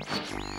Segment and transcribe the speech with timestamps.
[0.00, 0.57] Thank you.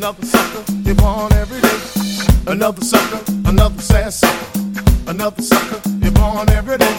[0.00, 0.72] another sucker.
[0.86, 1.78] You're born every day.
[2.50, 4.60] Another sucker, another sad sucker.
[5.06, 6.96] Another sucker, you're born every day.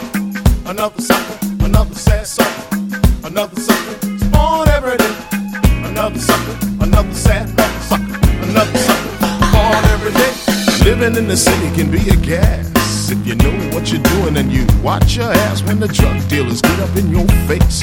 [0.68, 2.78] Another sucker, another sad sucker.
[3.24, 5.16] Another sucker, is born every day.
[5.90, 7.50] Another sucker, another sad
[7.90, 8.20] sucker.
[8.46, 9.14] Another sucker,
[9.50, 10.34] born every day.
[10.86, 14.52] Living in the city can be a gas if you know what you're doing and
[14.52, 17.82] you watch your ass when the drug dealers get up in your face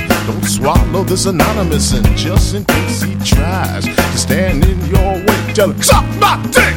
[1.08, 5.82] this anonymous, and just in case he tries to stand in your way, tell him,
[5.82, 6.74] suck my dick!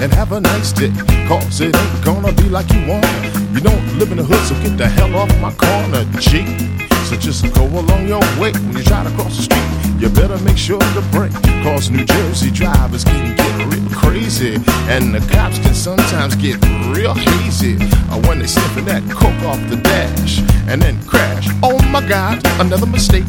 [0.00, 0.92] And have a nice day,
[1.26, 3.04] cause it ain't gonna be like you want.
[3.52, 6.85] You don't live in the hood, so get the hell off my corner, G.
[7.06, 10.02] So just go along your way when you try to cross the street.
[10.02, 11.32] You better make sure to brake,
[11.62, 14.56] cause New Jersey drivers can get real crazy.
[14.90, 16.60] And the cops can sometimes get
[16.90, 17.76] real hazy
[18.10, 21.46] uh, when they sniffing that coke off the dash and then crash.
[21.62, 23.24] Oh my god, another mistake.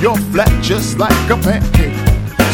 [0.00, 1.94] You're flat just like a pancake.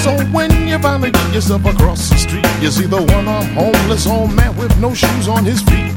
[0.04, 4.34] So when you finally get yourself across the street, you see the one-armed homeless old
[4.34, 5.94] man with no shoes on his feet.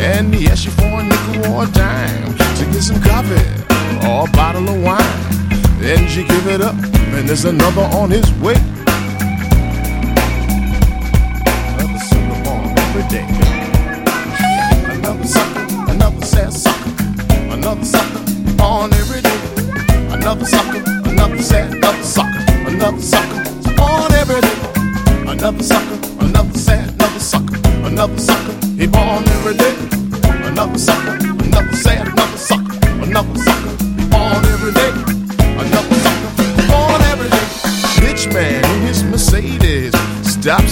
[0.00, 3.57] And he asks you for a nickel or a dime to get some coffee
[4.06, 5.00] or a bottle of wine.
[5.80, 6.74] Then she give it up,
[7.14, 8.56] and there's another on his way.
[11.78, 13.47] Another born every day.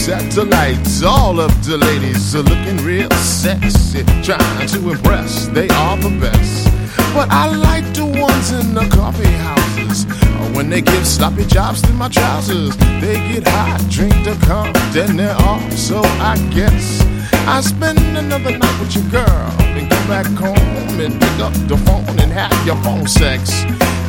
[0.08, 1.02] At.
[1.04, 5.48] All of the ladies are looking real sexy, trying to impress.
[5.48, 6.68] They are the best.
[7.14, 10.04] But I like the ones in the coffee houses.
[10.54, 15.16] When they give sloppy jobs to my trousers, they get hot, drink the cum, then
[15.16, 15.72] they're off.
[15.72, 17.02] So I guess
[17.46, 21.76] I spend another night with your girl and go back home and pick up the
[21.78, 23.64] phone and have your phone sex.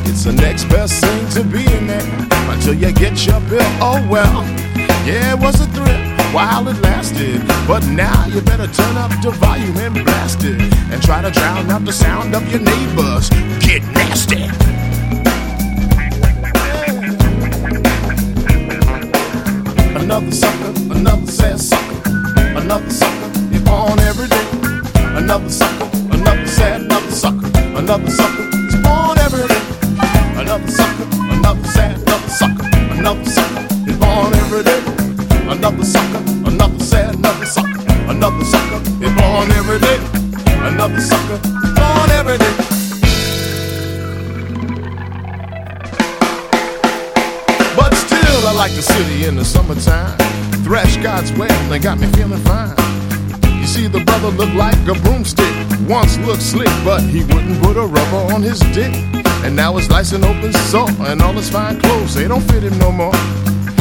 [0.08, 3.60] It's the next best thing to being there until you get your bill.
[3.80, 4.42] Oh well,
[5.08, 7.40] yeah, it was a thrill while it lasted.
[7.66, 10.60] But now you better turn up the volume and blast it
[10.92, 13.30] and try to drown out the sound of your neighbors.
[13.60, 14.44] Get nasty.
[19.96, 22.00] Another sucker, another sad sucker,
[22.62, 24.46] another sucker, you're born every day.
[25.20, 27.50] Another sucker, another sad, another sucker,
[27.80, 29.62] another sucker, is born every day.
[30.40, 30.97] Another sucker,
[35.68, 39.98] Another sucker, another sad, another sucker, another sucker, is born every day.
[40.66, 41.38] Another sucker,
[41.76, 42.54] born every day.
[47.76, 50.16] But still, I like the city in the summertime.
[50.64, 52.74] Thrash God's well, they got me feeling fine.
[53.60, 55.52] You see, the brother looked like a broomstick.
[55.86, 58.94] Once looked slick, but he wouldn't put a rubber on his dick.
[59.44, 62.62] And now his life's an open sore, and all his fine clothes, they don't fit
[62.62, 63.12] him no more.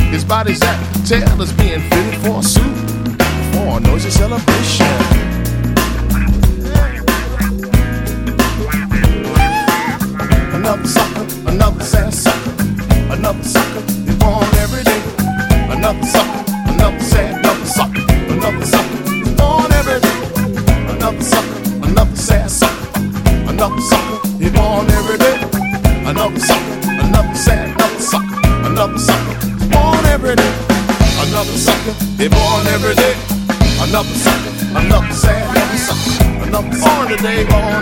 [0.10, 2.78] His body's at the tail is being fitted for a suit
[3.54, 4.88] for a noisy celebration.
[10.54, 12.52] Another sucker, another sad sucker,
[13.14, 15.02] another sucker, is born every day.
[15.70, 16.27] Another sucker,
[37.20, 37.77] another born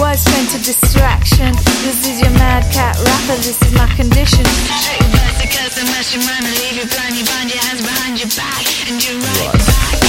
[0.00, 1.52] Words turn to distraction.
[1.84, 3.36] This is your mad cat rapper.
[3.36, 4.44] This is my condition.
[4.44, 7.16] Straight verse, the curse, and mash your mind and leave you blind.
[7.16, 10.01] You bind your hands behind your back, and you right back.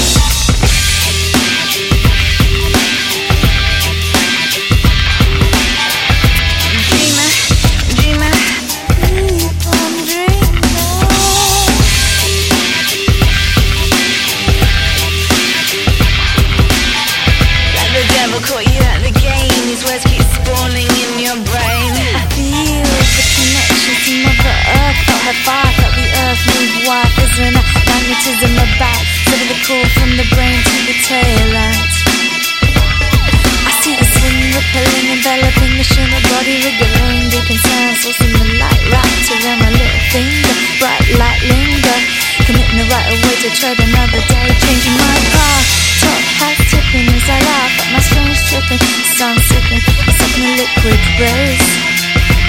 [42.93, 45.65] right away to tread another day, changing my path.
[46.01, 48.83] Top hat tipping as I laugh at my strange tripping,
[49.17, 49.81] sun sipping,
[50.17, 51.65] sipping liquid rays,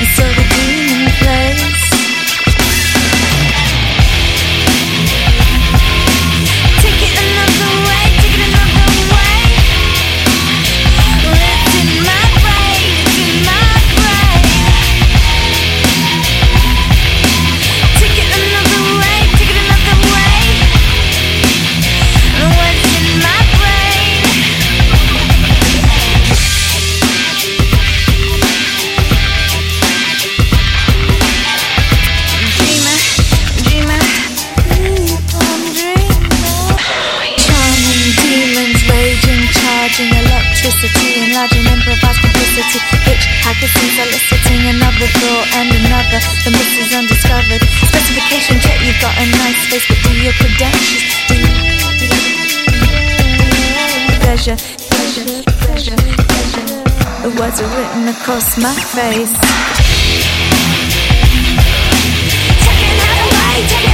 [0.01, 1.94] and so the demon plays.
[43.65, 46.21] Hitchhiking, soliciting another thought and another.
[46.45, 47.63] The miss is undiscovered.
[47.89, 51.01] Specification check, you've got a nice face, but do your credentials?
[54.21, 54.57] Pleasure,
[54.93, 56.69] pleasure, pleasure, pleasure.
[57.25, 59.33] The words are written across my face.
[62.61, 63.94] Take another way, take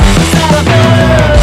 [0.51, 1.40] She's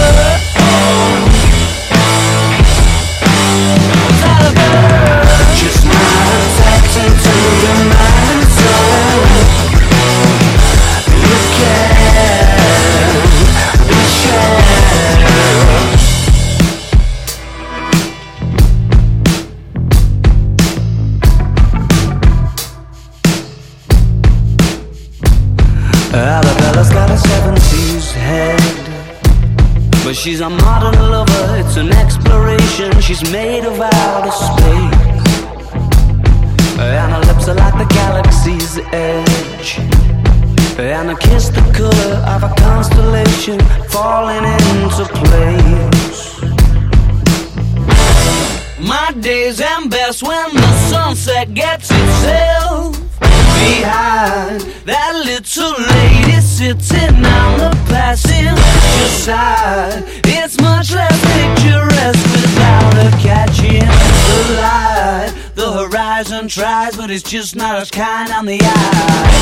[67.18, 69.38] it's just not as kind on the eye.